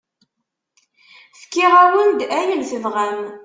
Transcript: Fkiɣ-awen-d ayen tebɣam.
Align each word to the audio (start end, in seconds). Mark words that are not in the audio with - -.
Fkiɣ-awen-d 1.39 2.21
ayen 2.39 2.61
tebɣam. 2.69 3.21